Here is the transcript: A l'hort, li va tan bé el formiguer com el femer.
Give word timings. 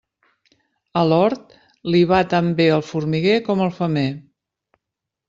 A 1.01 1.01
l'hort, 1.09 1.53
li 1.95 2.01
va 2.11 2.21
tan 2.31 2.49
bé 2.61 2.67
el 2.79 2.85
formiguer 2.93 3.37
com 3.49 3.63
el 3.67 3.71
femer. 3.81 4.07